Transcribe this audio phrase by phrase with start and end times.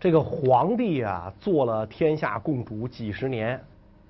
[0.00, 3.62] 这个皇帝啊做了天下共主几十年，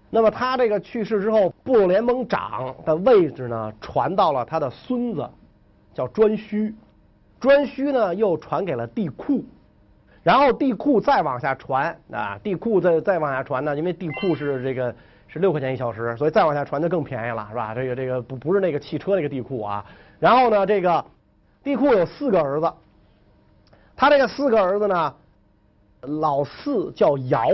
[0.09, 5.29] 那么他这个去世之后，部落联盟长的位置呢传到了他的孙子，
[5.93, 6.73] 叫颛顼，
[7.41, 9.43] 颛顼呢又传给了帝喾，
[10.23, 14.95] 然后帝喾再往下传啊，帝喾再再往下传呢，因为帝喾是这个
[15.27, 17.75] 是六块钱一小时，所以再往下传就更便宜了，是吧？
[17.75, 19.85] 这个这个不不是那个汽车那个帝喾啊，
[20.21, 21.05] 然后呢，这个
[21.65, 22.73] 帝喾有四个儿子，
[23.97, 25.17] 他这个四个儿子呢。
[26.03, 27.47] 老四叫尧，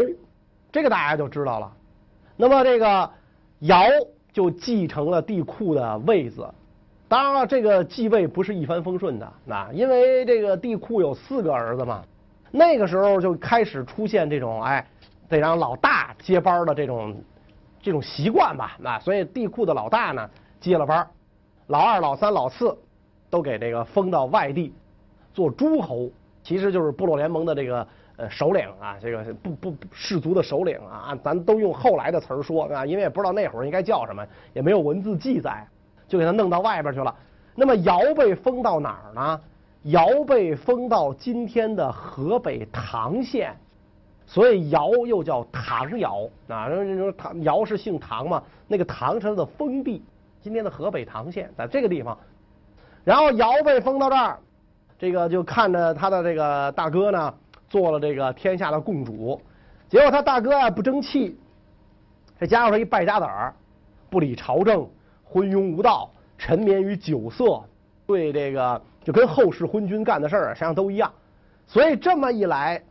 [0.71, 1.73] 这个大家就知道了。
[2.37, 3.11] 那么这个
[3.61, 3.79] 尧
[4.33, 6.47] 就继承了帝库的位子。
[7.09, 12.03] 当然了，这个继位不是一帆风顺的，那因为这个帝库有四个儿子嘛。
[12.51, 14.87] 那个时候就开始出现这种哎，
[15.29, 17.17] 得让老大接班的这种
[17.81, 18.77] 这种习惯吧。
[18.79, 21.09] 那所以帝库的老大呢接了班，
[21.67, 22.77] 老二、老三、老四
[23.31, 24.73] 都给这个封到外地
[25.33, 26.11] 做诸侯，
[26.43, 27.87] 其实就是部落联盟的这个。
[28.19, 35.67] 呃，首领啊，这个不不氏族的首领啊，咱都用后来的词儿说啊，因为也不知道那会儿应该叫什么，也没有文字记载，
[36.09, 37.15] 就给他弄到外边去了。
[37.55, 39.41] 那么尧被封到哪儿呢？
[39.83, 43.55] 尧被封到今天的河北唐县，
[44.27, 46.69] 所以尧又叫唐尧啊。
[46.69, 50.03] 人说唐尧是姓唐嘛，那个唐是他的封地，
[50.41, 52.17] 今天的河北唐县在这个地方。
[53.05, 54.39] 然后尧被封到这儿，
[54.99, 57.35] 这个就看着他的这个大哥呢。
[57.77, 59.39] 做了这个天下的共主，
[59.87, 61.39] 结果他大哥啊不争气，
[62.41, 63.55] 这家伙是一败家子儿，
[64.09, 64.89] 不理朝政，
[65.23, 67.63] 昏庸无道，沉湎于酒色，
[68.07, 71.13] 对这个就跟后世昏君干的事儿实际上都一样，
[71.67, 72.83] 所以这么一来，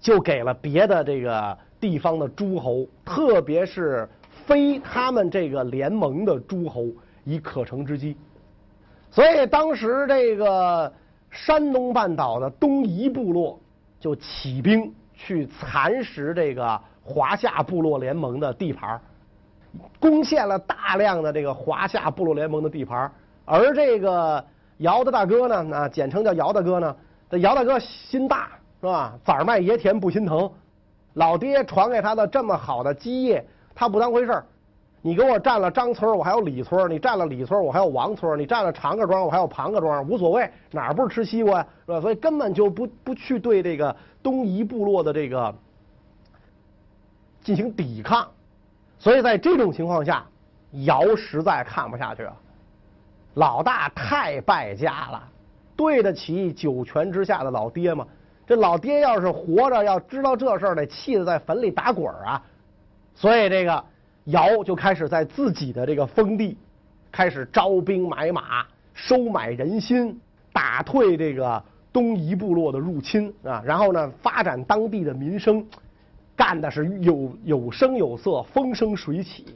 [0.00, 4.08] 就给了别的这个地方的诸侯，特别是
[4.46, 6.86] 非他们这个联盟的诸侯
[7.24, 8.16] 以可乘之机，
[9.10, 10.90] 所以当时这个。
[11.28, 13.60] 山东半岛的东夷部落
[14.06, 19.00] 就起兵去蚕食这个华夏部落联盟的地盘，
[19.98, 23.10] 攻陷了大量的这个华夏部落联盟的地盘。
[23.44, 24.44] 而这个
[24.76, 26.96] 尧的大哥呢，那简称叫尧大哥呢，
[27.28, 28.48] 这尧大哥心大
[28.80, 29.18] 是吧？
[29.24, 30.48] 崽儿卖爷田不心疼，
[31.14, 33.44] 老爹传给他的这么好的基业，
[33.74, 34.46] 他不当回事儿。
[35.02, 42.00] 你给我占了张村，我还有李村；你占了李村，我还有王村；你占了长各庄，我还有庞各庄，无所谓，哪不是吃西瓜呀，是吧？
[42.00, 45.54] 所以根本就不不去对这个东夷部落的这个
[47.40, 48.26] 进行抵抗，
[48.98, 50.26] 所以在这种情况下，
[50.84, 52.36] 尧实在看不下去了，
[53.34, 55.22] 老大太败家了，
[55.76, 58.04] 对得起九泉之下的老爹吗？
[58.44, 62.42] 这老爹要是活着，要知道这事儿，得气得在坟里打滚啊！
[63.14, 63.84] 所以这个。
[64.26, 66.56] 尧就开始在自己的这个封地，
[67.12, 70.18] 开始招兵买马，收买人心，
[70.52, 73.62] 打退这个东夷部落的入侵啊。
[73.64, 75.64] 然后呢，发展当地的民生，
[76.34, 79.46] 干的是有有声有色，风生水起。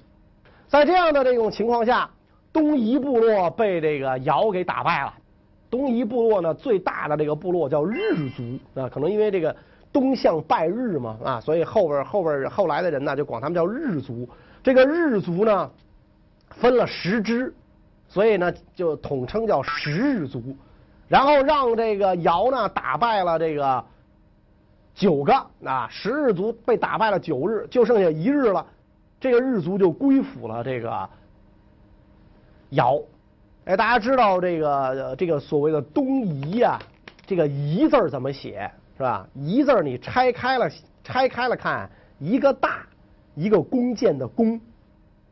[0.69, 2.09] 在这样的这种情况下，
[2.53, 5.13] 东夷部落被这个尧给打败了。
[5.69, 9.55] 东夷部落呢，最大的这个部落叫日族啊，可能因为这个
[9.93, 14.29] 东向拜日嘛啊，所以后边后边后来的人呢，就管他们叫日族。
[14.63, 15.71] 这个日族呢，
[16.51, 17.55] 分了十支，
[18.09, 20.57] 所以呢就统称叫十日族，
[21.09, 23.85] 然后让这个尧呢打败了这个
[24.95, 25.33] 九个
[25.65, 28.67] 啊，十日族被打败了九日，就剩下一日了，
[29.19, 31.09] 这个日族就归附了这个
[32.71, 33.01] 尧。
[33.65, 36.79] 哎，大家知道这个这个所谓的东夷呀，
[37.27, 39.27] 这个夷字怎么写是吧？
[39.35, 40.71] 夷字你拆开了
[41.03, 42.87] 拆开了看，一个大。
[43.41, 44.61] 一个弓箭的弓，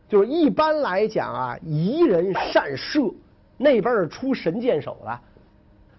[0.09, 3.13] 就是一般来讲啊，夷人善射，
[3.59, 5.21] 那边是出神箭手的，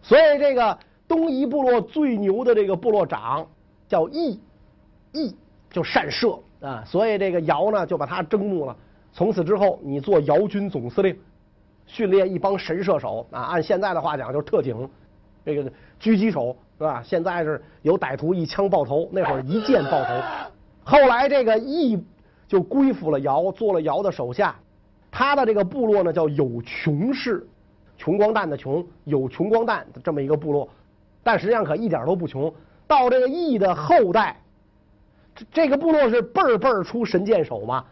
[0.02, 0.76] 所以这个
[1.08, 3.46] 东夷部落最牛的这个部落长
[3.88, 4.40] 叫羿，
[5.12, 5.36] 羿
[5.70, 8.76] 就善射啊，所以这个尧呢就把他征募了，
[9.14, 11.16] 从此之后你做尧军总司令，
[11.86, 14.90] 训练一帮神射手啊，按现在的话讲就是特警，
[15.46, 15.72] 这个
[16.02, 17.04] 狙击手是吧？
[17.06, 20.10] 现在是有歹徒一枪爆头，那会儿一箭爆头。
[20.90, 22.04] 后来这个羿
[22.48, 24.56] 就归附了尧，做了尧的手下。
[25.12, 27.48] 他的这个部落呢叫有穷氏，
[27.96, 30.68] 穷光蛋的穷，有穷光蛋这么一个部落，
[31.22, 32.52] 但实际上可一点都不穷。
[32.88, 34.36] 到这个羿的后代，
[35.36, 37.86] 这这个部落是辈儿辈儿出神箭手嘛，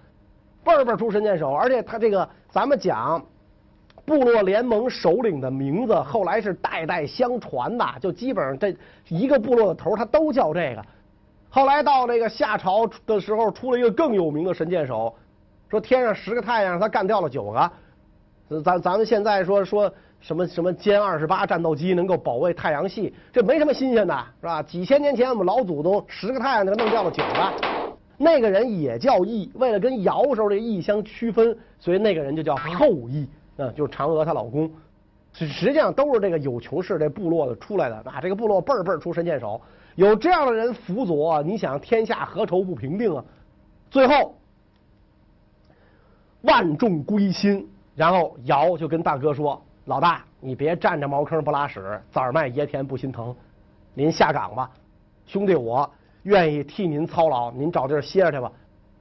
[0.63, 3.23] 辈儿辈儿出神箭手，而且他这个咱们讲
[4.05, 8.75] 部落联盟首领的名字，后来是代代相传的，就基本上这
[9.07, 10.83] 一个部落的头他都叫这个。
[11.49, 15.13] 后来到这个夏朝的时候，出了一个更有名的神箭手，
[15.69, 17.71] 说天上十个太阳，他干掉了九个。
[18.63, 24.63] 咱咱们现在说说什么什么歼二十八战斗机能够保卫太阳系，这没什么新鲜的，是吧？
[24.63, 27.53] 几千年前我们老祖宗十个太阳就弄掉了九个，
[28.17, 33.27] 那个人也叫羿，为了跟尧时候这羿相区分，所以那个人就叫后羿，
[33.57, 34.69] 嗯，就是嫦娥她老公。
[35.33, 39.61] 实际上都是这个有穷氏这部落的出来的啊，这个部落辈儿辈儿出神箭手，
[39.97, 43.25] 有这样的人辅佐，你想天下何愁不平定啊？
[43.89, 44.35] 最后
[46.41, 53.35] 万众归心，然后尧就跟大哥说：“老大，你别占着茅坑不拉屎，崽卖爷田不心疼，
[53.95, 54.69] 您下岗吧，
[55.25, 55.89] 兄弟我
[56.21, 58.51] 愿意替您操劳，您找地儿歇着去吧。”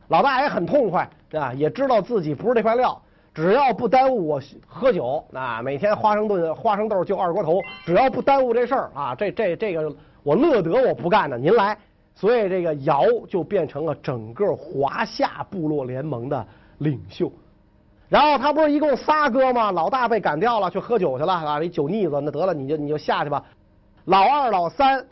[0.08, 2.98] 老大也很痛快啊，也知道自己不是这块料。
[3.36, 11.76] 只要不耽误我喝酒，啊，每天花生炖花生豆就二锅头，只要不耽误这事儿啊，这这这个我乐得我不干呢，您来。
[12.14, 16.46] 所以这个尧就变成了整个华夏部落联盟的
[16.78, 17.30] 领袖。
[18.08, 19.70] 然后他不是一共仨哥吗？
[19.70, 23.44] 老大被赶掉了，去喝酒去了啊，你酒腻子，那得了，你就你就下去吧。
[24.06, 25.04] 老二、老三，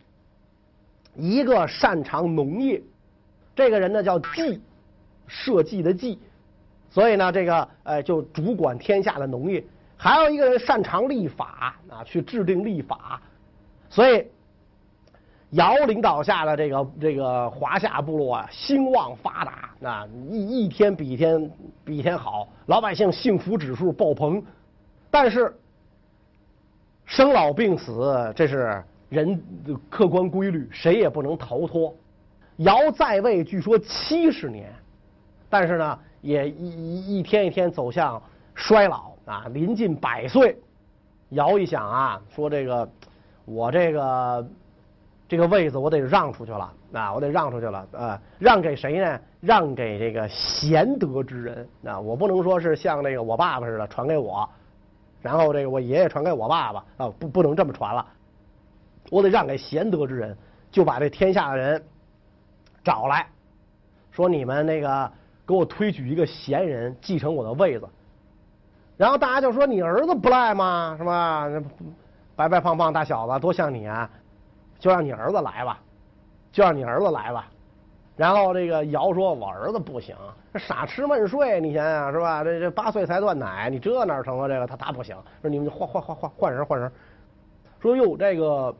[1.15, 2.83] 一个擅长农业，
[3.55, 4.63] 这个人呢叫计，
[5.27, 6.19] 社稷的计。
[6.95, 9.65] 所以呢，这个呃，就主管天下的农业。
[9.97, 13.21] 还有一个人擅长立法啊，去制定立法。
[13.91, 14.25] 所以，
[15.51, 21.51] 尧领导下的这个这个华夏部落啊，兴旺发达啊，一一天比一天
[21.85, 24.41] 比一天好，老百姓幸福指数爆棚。
[25.11, 25.53] 但是，
[27.07, 29.43] 生老病死这是人
[29.91, 31.93] 客观规律，谁也不能逃脱。
[32.59, 34.73] 尧在位据说七十年，
[35.51, 35.99] 但是呢。
[36.25, 38.21] 也一一一天一天走向
[38.55, 40.59] 衰老啊，临近百岁。
[41.31, 42.89] 尧一想啊，说这个
[43.45, 44.49] 我这个
[45.29, 49.21] 这个位子我得让出去了啊，我得让出去了啊，让给谁呢？
[49.41, 54.49] 让给这个贤德之人啊，我不能说是像那个我爸爸似的传给我，
[55.21, 58.07] 然后这个我爷爷传给我爸爸啊，不不能这么传了，
[59.11, 60.35] 我得让给贤德之人，
[60.71, 61.85] 就把这天下的人
[62.83, 63.27] 找来
[64.11, 65.13] 说，你们那个。
[65.47, 67.87] 给我推举一个贤人继承我的位子，
[68.97, 70.95] 然后大家就说：“你儿子不赖吗？
[70.97, 71.49] 是吧？
[72.35, 74.09] 白白胖胖大小子多像你啊！
[74.79, 75.81] 就让你儿子来吧，
[76.51, 77.51] 就让你儿子来吧。”
[78.17, 80.17] 然后这个尧说：“我儿子不行，
[80.55, 82.43] 傻吃闷睡，你想想是吧？
[82.43, 84.49] 这这八岁才断奶，你这哪成啊？
[84.49, 85.17] 这个他他不行。
[85.43, 86.91] 说你们换换换换换人换人。
[87.81, 88.75] 说哟，这个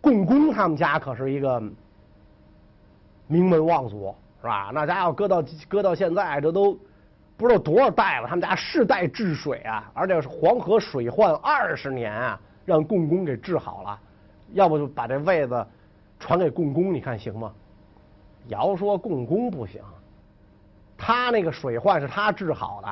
[0.00, 1.60] 共工他们家可是一个
[3.26, 4.70] 名门望族。”是吧？
[4.72, 6.78] 那家伙搁到搁到现在，这都
[7.36, 8.28] 不知道多少代了。
[8.28, 13.98] 他们家世代治水啊，而且是黄河水患二十年啊，让共工给治好了。
[14.52, 15.66] 要不就把这位子
[16.20, 17.52] 传给共工，你看行吗？
[18.46, 19.82] 尧说共工不行，
[20.96, 22.88] 他那个水患是他治好的，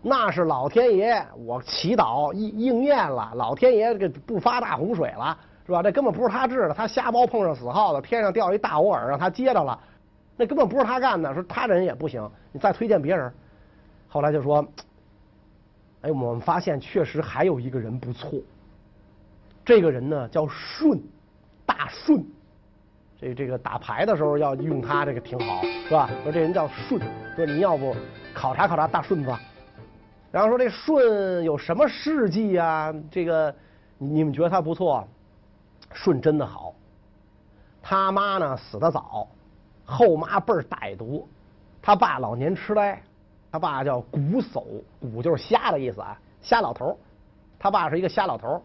[0.00, 5.36] 那是老天爷我祈祷应应验了，老天爷这不发大洪水了，
[5.66, 5.82] 是吧？
[5.82, 9.78] 这根本不是他治的，他瞎猫碰上死耗子，天上掉一大窝耳让他接着了。
[10.36, 13.32] 那根本不是他干的，说他人也不行，你再推荐别人。
[14.08, 14.66] 后来就说，
[16.02, 18.40] 哎，我们发现确实还有一个人不错。
[19.64, 21.00] 这个人呢叫顺，
[21.64, 22.24] 大顺。
[23.16, 26.10] 这这个打牌的时候要用他，这个挺好，是吧？
[26.24, 27.00] 说这人叫顺，
[27.36, 27.94] 说你要不
[28.34, 29.32] 考察考察大顺子。
[30.32, 32.92] 然后说这顺有什么事迹啊？
[33.10, 33.54] 这个
[33.98, 35.06] 你们觉得他不错？
[35.92, 36.74] 顺真的好，
[37.80, 39.28] 他妈呢死的早。
[39.84, 41.28] 后妈倍儿歹毒，
[41.82, 43.02] 他爸老年痴呆，
[43.52, 44.64] 他爸叫瞽叟，
[45.02, 46.98] 瞽就是瞎的意思啊，瞎老头。
[47.58, 48.62] 他爸是一个瞎老头，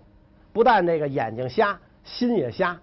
[0.51, 2.77] 不但这个眼睛瞎，心也瞎，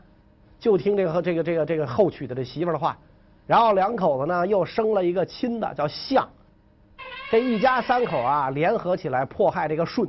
[0.58, 2.96] 就听这个这个这个这个后娶的这媳妇的话。
[3.46, 6.28] 然后两口子呢又生了一个亲的叫象，
[7.30, 10.08] 这一家三口啊联合起来迫害这个舜，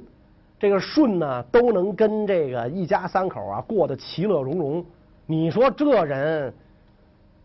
[0.60, 4.86] 这个舜呢都能跟这个一家三口啊过得其乐融融。
[5.26, 6.54] 你说这人？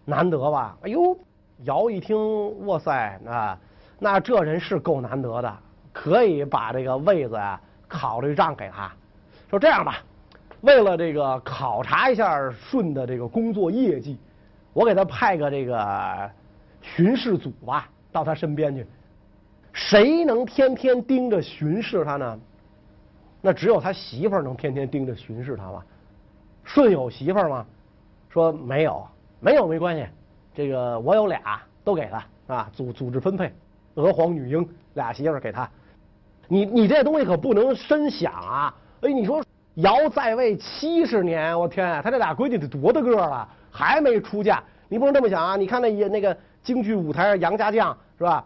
[0.04, 0.76] 难得吧？
[0.82, 1.16] 哎呦，
[1.64, 3.59] 尧一听，哇塞，啊，
[3.99, 5.56] 那这人是够难得的，
[5.92, 8.90] 可以把这个位子啊考虑让给他。
[9.49, 9.99] 说这样吧，
[10.62, 14.18] 为了这个考察一下舜的这个工作业绩，
[14.73, 16.30] 我给他派个这个
[16.80, 18.87] 巡视组吧，到他身边去。
[19.73, 22.40] 谁能天天盯着巡视他呢？
[23.40, 25.85] 那只有他媳妇儿能天天盯着巡视他吧？
[26.64, 27.66] 舜有媳妇儿吗？
[28.28, 29.06] 说没有。
[29.43, 30.07] 没有没关系，
[30.55, 33.53] 这个我有俩，都给他啊，组组织分配，
[33.95, 35.69] 娥皇女英俩媳妇给他。
[36.47, 38.75] 你你这东西可不能深想啊！
[39.01, 39.43] 哎，你说
[39.77, 44.63] 尧在位七十年，我天，他这俩闺女得多大个了，还没出嫁？
[44.89, 45.57] 你不能这么想啊！
[45.57, 48.45] 你看那那个京剧舞台上杨家将是吧？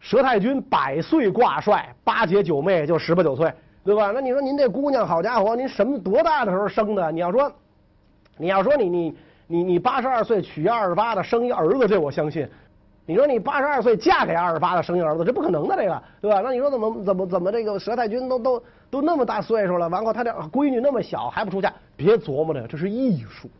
[0.00, 4.12] 佘太君百岁挂帅，八姐九妹就十八九岁，对吧？
[4.12, 7.10] 那你说您这姑娘，好家伙，您什么多大的时候生的？
[7.10, 7.52] 你要说，
[8.36, 9.16] 你要说你你
[9.50, 12.48] 你你八十二岁娶二十八的生一儿子，这我相信。
[13.04, 16.40] 你说你八十二岁嫁给二十八的生一儿子，这不可能的，这个对吧？
[16.40, 21.74] 那你说怎么怎么怎么这个佘太君都都都那么大岁数了，完后他这闺女那么小还不出嫁？
[21.96, 23.50] 别琢磨这个，这是艺术。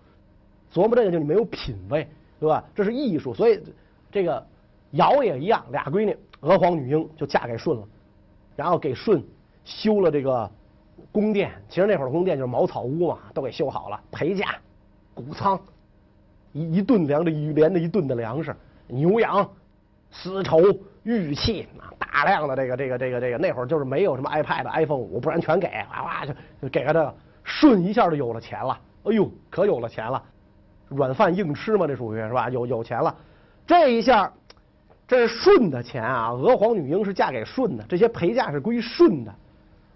[0.72, 2.06] 琢磨这个就你没有品位，
[2.38, 2.62] 对吧？
[2.72, 3.60] 这是艺术，所以
[4.12, 4.46] 这个
[4.92, 7.82] 尧也一样，俩闺女娥皇女英就嫁给舜了，
[8.54, 9.20] 然后给舜
[9.64, 10.48] 修了这个
[11.10, 11.50] 宫殿。
[11.68, 14.54] 其实那会儿宫殿就是茅草屋嘛，都给修好了，陪嫁、
[15.12, 15.58] 谷仓，
[16.52, 18.54] 一一顿粮的一连着一顿的粮食，
[18.88, 19.48] 牛羊、
[20.10, 20.60] 丝绸、
[21.02, 27.14] 玉器啊，大量的这个这个这个这个，那会儿就是没有什么 iPad、iPhone 五，不然全给，哇哇就就给个这个，
[27.44, 30.22] 舜一下就有了钱了，哎呦，可有了钱了。
[30.88, 32.50] 软饭硬吃嘛，这属于是吧？
[32.50, 33.14] 有有钱了，
[33.64, 34.32] 这一下，
[35.06, 36.30] 这是舜的钱啊！
[36.30, 39.32] 娥皇女英是嫁给舜的，这些陪嫁是归舜的。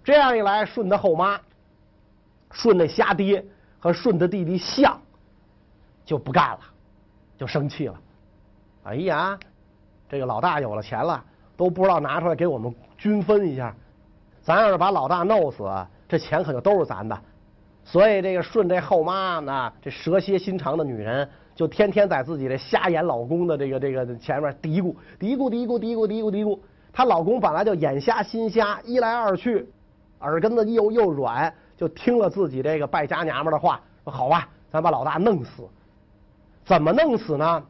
[0.04, 1.40] 这样一来，舜的后妈、
[2.52, 3.44] 舜的瞎爹
[3.80, 4.96] 和舜的弟弟象
[6.04, 6.60] 就不干了，
[7.36, 7.94] 就生气了。
[8.84, 9.38] 哎呀，
[10.08, 11.24] 这个老大有了钱了，
[11.56, 13.74] 都不知道拿出来给我们均分一下。
[14.42, 15.64] 咱要是把老大弄死，
[16.06, 17.18] 这钱可就都是咱的。
[17.82, 26.58] 所以这个顺这后妈呢，这蛇蝎心肠的女人，就天天在自己的瞎眼老公的这个这个前面嘀咕嘀咕嘀咕嘀咕嘀咕嘀咕。
[26.92, 29.66] 她老公本来就眼瞎心瞎，一来二去，
[30.20, 35.66] 耳根子又又软，就听了自己这个败家娘们的话，说好吧，咱把老大弄死。
[36.64, 37.62] 怎么弄死呢？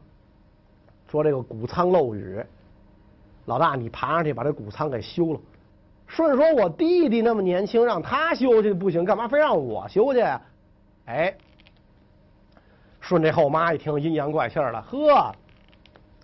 [1.07, 2.43] 说这个谷仓漏雨，
[3.45, 5.39] 老大你爬上去把这谷仓给修了。
[6.07, 10.19] 顺说：“我弟弟那么年轻，让他修去不行，干嘛非让我修去？”
[11.05, 11.35] 哎，
[12.99, 15.33] 顺这后妈一听阴阳怪气了，呵，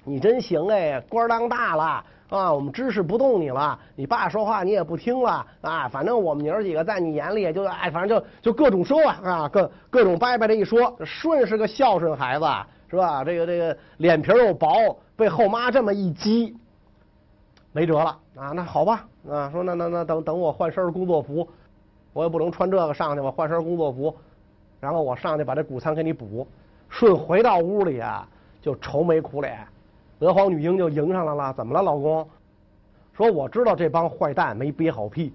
[0.03, 2.51] 你真行哎，官当大了啊！
[2.51, 5.87] 我们知识不动你了，你爸说话你也不听了啊！
[5.89, 10.95] 反正我们娘儿几个在你眼里也就哎，反正就就各种说啊，各各种掰掰这一说。
[11.05, 12.45] 舜是个孝顺孩子，
[12.89, 13.21] 是吧？
[13.25, 16.55] 这个这个脸皮又薄，被后妈这么一激。
[17.73, 18.51] 没辙了啊！
[18.55, 21.45] 那好吧啊，说那那那等等我换身工作服，
[22.13, 24.15] 我也不能穿这个上去吧，换身工作服，
[24.79, 26.47] 然后我上去把这谷仓给你补。
[26.89, 28.25] 舜回到屋里啊，
[28.61, 29.59] 就愁眉苦脸。
[30.21, 32.27] 娥皇女英就迎上来了，怎么了，老公？
[33.13, 35.33] 说我知道这帮坏蛋没憋好屁，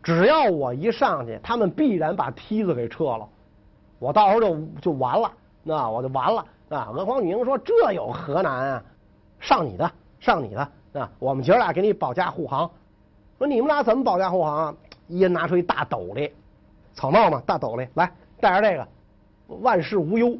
[0.00, 3.28] 只要我一上去，他们必然把梯子给撤了，
[3.98, 5.32] 我到时候就就完了，
[5.64, 6.88] 那我就完了啊！
[6.94, 8.84] 娥皇女英说：“这有何难啊？
[9.40, 10.68] 上你的，上你的。”
[11.00, 12.70] 啊，我们姐俩给你保驾护航。
[13.38, 14.74] 说你们俩怎么保驾护航啊？
[15.08, 16.32] 一人拿出一大斗笠，
[16.94, 18.08] 草帽嘛，大斗笠，来
[18.40, 18.88] 带着这个，
[19.56, 20.38] 万事无忧。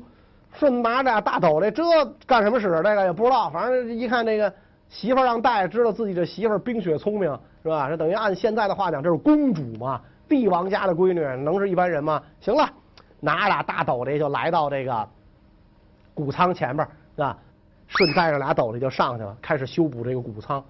[0.59, 1.83] 顺拿着大斗笠，这
[2.27, 2.69] 干什么使？
[2.83, 4.53] 这个也不知道，反正一看这个
[4.89, 7.31] 媳妇让带，知道自己这媳妇冰雪聪明，
[7.63, 7.89] 是吧？
[7.89, 12.23] 这等于按现在的话讲，这是公主嘛，帝王家的闺女，能是一般人吗？
[12.41, 12.69] 行了，
[13.21, 15.09] 拿俩大斗笠就来到这个
[16.15, 16.87] 谷仓前边，
[17.17, 17.37] 是吧？
[17.89, 20.65] 舜带着俩斗笠就上去了，开始修补这个谷仓。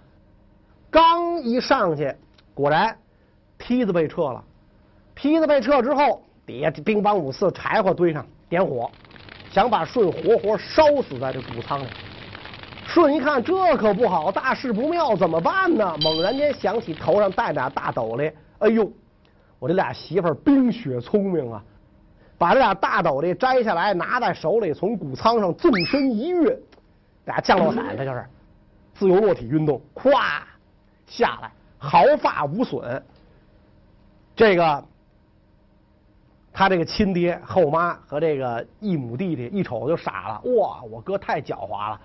[0.91, 2.15] 刚一上去，
[2.55, 2.97] 果然
[3.59, 4.43] 梯子被撤了。
[5.15, 8.91] 梯子被撤之后，底下兵帮五四柴火堆上，点火，
[9.57, 11.87] 想把舜活活烧死在这谷仓里。
[12.87, 15.97] 舜一看这可不好，大事不妙，怎么办呢？
[16.03, 18.93] 猛然间想起头上戴俩大斗笠，哎呦，
[19.59, 21.65] 我这俩媳妇儿冰雪聪明啊，
[22.37, 26.55] 把这俩大斗笠摘下来，拿在手里，从谷仓上纵身一跃。
[27.25, 28.27] 俩降落伞，这就是
[28.93, 30.13] 自由落体运动，咵
[31.07, 33.03] 下来，毫发无损。
[34.37, 34.85] 这个
[36.59, 42.01] 他这个亲爹、后妈和这个异母弟弟一瞅就傻了，哇，我哥太狡猾了，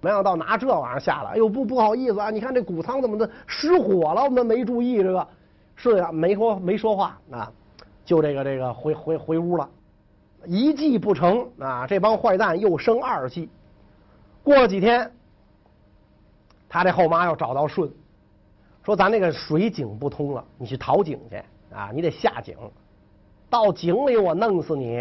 [0.00, 1.30] 没想到拿这玩意儿下来。
[1.30, 4.24] 哎呦，不不好意思啊，你看这谷仓怎么的失火了？
[4.24, 5.28] 我们没注意这个，
[5.76, 7.52] 是呀，没说没说话啊，
[8.04, 9.70] 就这个这个回回回屋了。
[10.44, 13.48] 一计不成啊，这帮坏蛋又生二计。
[14.42, 15.08] 过了几天，
[16.68, 17.88] 他这后妈又找到舜，
[18.82, 21.36] 说：“咱那个水井不通了，你去淘井去
[21.72, 21.90] 啊！
[21.94, 22.56] 你得下井，
[23.54, 24.98] 到井里我弄死你，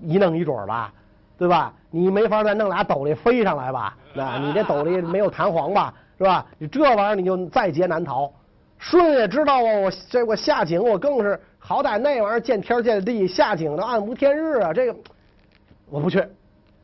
[0.00, 0.92] 一弄一准吧，
[1.38, 1.72] 对吧？
[1.90, 3.96] 你没法再弄俩斗笠飞上来吧？
[4.12, 5.94] 那你这斗笠没有弹簧吧？
[6.18, 6.44] 是吧？
[6.58, 8.30] 你这玩意儿你就在劫难逃。”
[8.78, 14.74] 舜也知道啊，我这我下井我更是好歹那玩意儿见天见地，下井的暗无天日啊！
[14.74, 14.94] 这个
[15.88, 16.22] 我不去。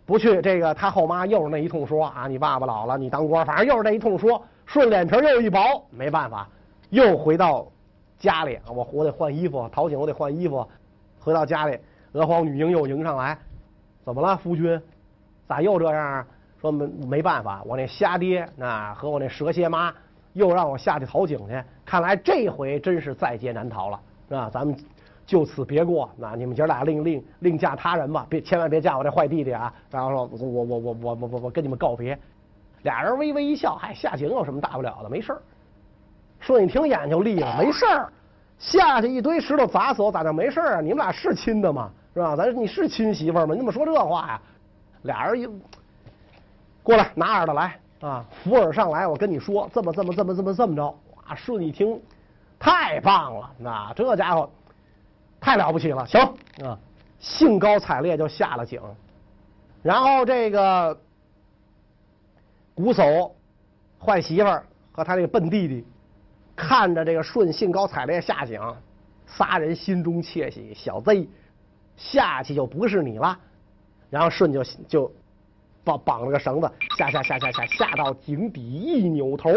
[0.06, 4.42] 不去，这个他后妈又是那一通说啊，你爸爸老了，你当官，反正又是那一通说。
[4.66, 6.48] 舜脸皮又一薄，没办法，
[6.88, 7.66] 又回到
[8.18, 8.58] 家里。
[8.74, 10.66] 我我得换衣服，讨井我得换衣服。
[11.22, 11.78] 回到家里，
[12.12, 13.38] 娥皇女英又迎上来，
[14.04, 14.80] 怎么了，夫君？
[15.46, 16.26] 咋又这样啊？
[16.60, 19.92] 说没没办法，我那瞎爹啊和我那蛇蝎妈
[20.32, 21.62] 又让我下去讨井去。
[21.84, 24.50] 看来这回真是在劫难逃了，是吧？
[24.50, 24.76] 咱们
[25.26, 29.72] 就此别过，那你们姐俩另另另嫁他人吧，别千万别嫁我这坏弟弟啊！
[29.90, 32.18] 然后说，我我我我我我我跟你们告别。
[32.82, 35.08] 俩人微微一笑，嗨，下井有什么大不了的？
[35.08, 35.42] 没事儿。
[36.40, 38.12] 顺一听眼就立了，没事儿，
[38.62, 40.80] 下去一堆石头砸死我咋就没事啊？
[40.80, 41.90] 你们俩是亲的吗？
[42.14, 42.36] 是吧？
[42.36, 43.48] 咱你是亲媳妇吗？
[43.54, 44.40] 你怎么说这话呀？
[45.02, 45.48] 俩人一
[46.80, 50.86] 过来拿耳朵来啊，扶耳上来，我跟你说，这么这么这么这么这么着。
[50.86, 52.00] 哇，顺一听，
[52.56, 54.48] 太棒了，那这家伙
[55.40, 56.20] 太了不起了，行
[56.64, 56.78] 啊，
[57.18, 58.80] 兴高采烈就下了井，
[59.82, 60.96] 然后这个
[62.76, 63.28] 瞽叟
[63.98, 64.48] 坏媳妇
[64.92, 65.84] 和他这个笨弟弟。
[66.54, 68.60] 看着这个顺兴高采烈下井，
[69.26, 71.26] 仨人心中窃喜，小子
[71.96, 73.38] 下去就不是你了。
[74.10, 75.12] 然后顺就就
[75.82, 79.50] 绑绑了个绳子，下下下下下下到井底，一扭头，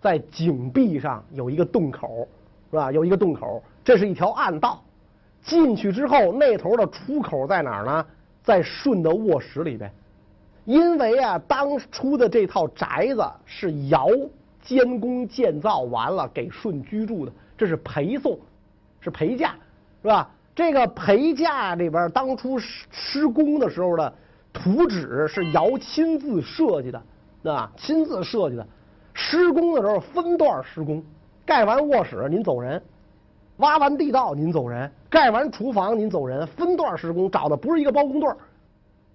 [0.00, 2.26] 在井壁上有一个洞口，
[2.70, 2.90] 是吧？
[2.90, 4.82] 有一个洞口，这是一条暗道。
[5.40, 8.06] 进去之后，那头的出口在哪呢？
[8.42, 9.90] 在顺的卧室里边，
[10.64, 14.08] 因为啊，当初的这套宅子是尧。
[14.68, 18.38] 监工建造完了给舜居住的，这是陪送，
[19.00, 19.52] 是陪嫁，
[20.02, 20.30] 是吧？
[20.54, 24.12] 这个陪嫁里边当初施施工的时候的
[24.52, 27.02] 图纸是尧亲自设计的，
[27.50, 28.66] 啊，亲自设计的。
[29.14, 31.02] 施工的时候分段施工，
[31.46, 32.82] 盖完卧室您走人，
[33.56, 38.28] 挖完地道您走人，盖完厨房您走人，分段施工，找的不是一个包工队，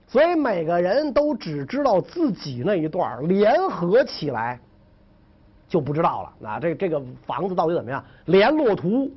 [0.07, 4.59] 所以每个人都只知道自己那一段，联合起来。
[5.73, 8.05] 就不知道了，那这这个房子到底怎么样？
[8.25, 9.09] 联络图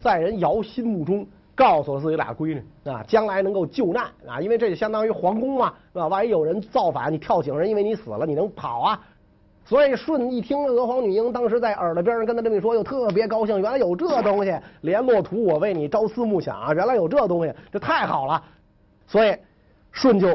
[0.00, 1.24] 在人尧心目中
[1.54, 6.08] 告诉了自己俩闺女啊，将来能够救难啊，因为这就相当于皇宫嘛，是吧？
[6.08, 9.00] 万一有人造反，你跳井人因为你死了，你能跑啊？
[9.64, 18.42] 所以舜一听娥皇女英当时在耳朵边上跟他这么一说，又特别高兴，原来有这东西，联络图我为你朝思暮想啊，原来有这东西，这太好了，
[19.06, 19.36] 所以
[19.92, 20.28] 舜就。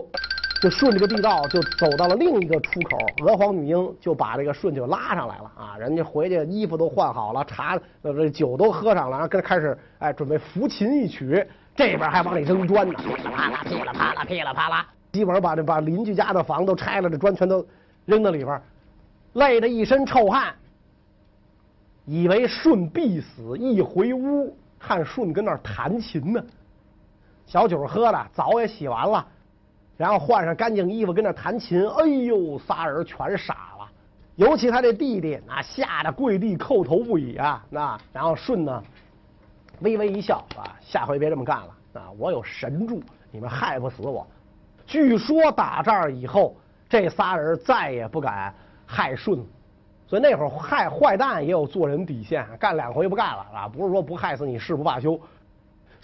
[0.62, 5.77] 就顺着个地道就走到了另一个出口，娥皇女英就把这个舜就拉上来了啊！
[5.77, 17.63] 人家回去衣服都换好了，茶呃这酒都喝上了，然后跟开始哎准备抚琴一曲，这边还往里扔砖呢，噼里啪啦噼里啪啦噼里啪啦，基本上把这把邻居家的房都拆了，这砖全都
[18.05, 18.59] 扔到里边，
[19.33, 20.55] 累得一身臭汗，
[22.05, 26.41] 以为舜必死，一回屋看舜跟那弹琴呢，
[27.46, 29.27] 小酒喝了，澡也洗完了。
[29.98, 33.88] 然后换上干净衣服跟那弹琴，哎呦，仨人全傻了，
[34.36, 37.66] 尤其他这弟弟，那吓得跪地叩头不已啊！
[37.70, 38.84] 那然后舜呢，
[39.79, 42.12] 微微一笑啊，下回别这么干了啊！
[42.18, 44.27] 我有神助，你们害不死我。
[44.86, 46.55] 据说打这儿以后，
[46.90, 48.53] 这仨人再也不敢
[48.86, 49.40] 害舜。
[50.08, 53.68] 所以那会儿害坏蛋也有做人底线，干两回不干了啊！
[53.68, 55.20] 不是说不害死你誓不罢休。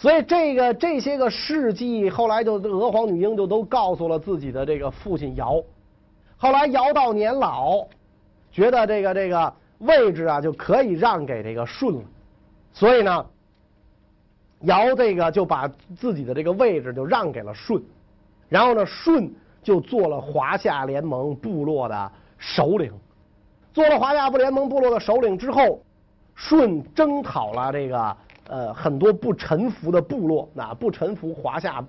[0.02, 5.64] 所以这个这些个事迹，后来就娥皇女英就都告诉了自己的这个父亲尧。
[6.38, 7.86] 后来尧到年老，
[8.52, 12.02] 觉得这个这个位置啊就可以让给这个舜了，
[12.74, 13.24] 所以呢，
[14.62, 17.80] 尧这个就把自己的这个位置就让给了舜，
[18.50, 22.92] 然后呢，舜就做了华夏联盟部落的首领。
[23.72, 25.80] 做了华夏部联盟部落的首领之后，
[26.36, 28.18] 舜征讨了这个。
[28.52, 31.82] 呃，很多不臣服的部落，那不臣服华夏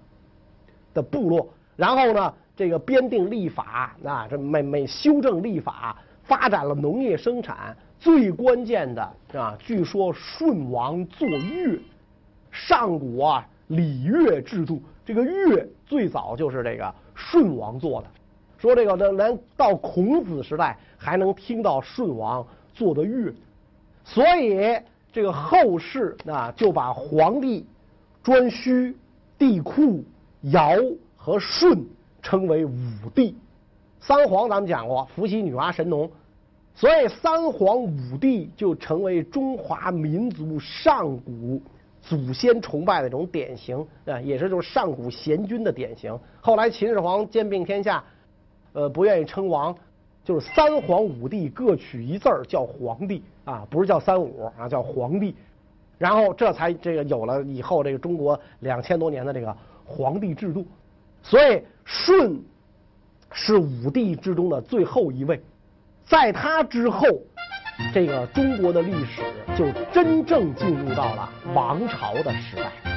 [0.94, 9.02] 的部落，然后呢，这个编订立法，那这每每修正立法，发展了农业生产，最关键的
[9.34, 11.80] 啊，据说舜王作乐，
[12.52, 18.08] 上古啊礼乐制度，这个乐最早就是这个舜王做的，
[18.56, 23.34] 说这个这连到孔子时代还能听到舜王做的乐，
[24.04, 24.78] 所以。
[25.12, 27.66] 这个后世啊，就把皇帝、
[28.24, 28.94] 颛顼、
[29.38, 30.02] 帝喾、
[30.40, 30.76] 尧
[31.16, 31.84] 和舜
[32.22, 32.72] 称为五
[33.14, 33.36] 帝。
[34.00, 36.10] 三皇咱们讲过，伏羲、女娲、神农，
[36.74, 41.60] 所以三皇五帝就成为中华民族上古
[42.00, 46.18] 祖先崇拜的一种典型啊，也是就是上古贤君的典型。
[46.40, 48.02] 后来秦始皇兼并天下，
[48.72, 49.76] 呃，不愿意称王。
[50.24, 55.34] 就是三皇五帝各取一字儿叫皇帝啊，不是叫三五啊，叫皇帝，
[55.98, 60.66] 然后这才这个有了以后这个中国两千多年的这个皇帝制度，
[61.22, 62.40] 所以舜
[63.32, 65.40] 是五帝之中的最后一位，
[66.04, 67.06] 在他之后，
[67.92, 69.22] 这个中国的历史
[69.56, 72.91] 就真正进入到了王朝的时代。